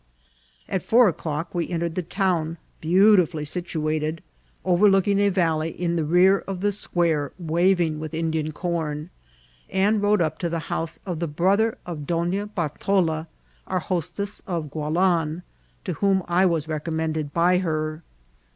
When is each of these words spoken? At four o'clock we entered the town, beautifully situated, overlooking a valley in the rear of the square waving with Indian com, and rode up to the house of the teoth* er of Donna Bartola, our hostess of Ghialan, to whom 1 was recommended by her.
At 0.67 0.81
four 0.81 1.07
o'clock 1.07 1.53
we 1.53 1.69
entered 1.69 1.93
the 1.93 2.01
town, 2.01 2.57
beautifully 2.79 3.45
situated, 3.45 4.23
overlooking 4.65 5.19
a 5.19 5.29
valley 5.29 5.69
in 5.69 5.95
the 5.95 6.03
rear 6.03 6.39
of 6.47 6.61
the 6.61 6.71
square 6.71 7.31
waving 7.37 7.99
with 7.99 8.15
Indian 8.15 8.51
com, 8.51 9.11
and 9.69 10.01
rode 10.01 10.19
up 10.19 10.39
to 10.39 10.49
the 10.49 10.57
house 10.73 10.97
of 11.05 11.19
the 11.19 11.27
teoth* 11.27 11.59
er 11.59 11.77
of 11.85 12.07
Donna 12.07 12.47
Bartola, 12.47 13.27
our 13.67 13.77
hostess 13.79 14.41
of 14.47 14.71
Ghialan, 14.71 15.43
to 15.83 15.93
whom 15.93 16.21
1 16.21 16.49
was 16.49 16.67
recommended 16.67 17.31
by 17.31 17.59
her. 17.59 18.01